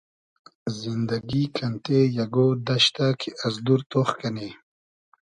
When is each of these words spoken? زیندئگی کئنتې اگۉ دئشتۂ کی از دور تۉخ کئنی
زیندئگی 0.79 1.43
کئنتې 1.55 1.99
اگۉ 2.23 2.35
دئشتۂ 2.67 3.07
کی 3.19 3.29
از 3.45 3.55
دور 3.65 3.81
تۉخ 3.89 4.09
کئنی 4.19 4.49